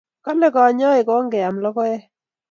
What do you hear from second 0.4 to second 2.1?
kanyaik okeyam lokoek